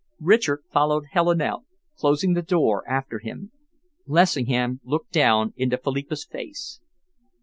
Richard 0.19 0.63
followed 0.73 1.03
Helen 1.11 1.43
out, 1.43 1.63
closing 1.95 2.33
the 2.33 2.41
door 2.41 2.83
after 2.89 3.19
him. 3.19 3.51
Lessingham 4.07 4.79
looked 4.83 5.11
down 5.11 5.53
into 5.55 5.77
Philippa's 5.77 6.25
face. 6.25 6.81